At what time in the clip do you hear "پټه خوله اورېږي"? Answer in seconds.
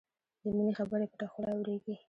1.11-1.95